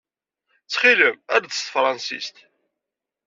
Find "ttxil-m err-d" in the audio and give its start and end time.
0.65-1.51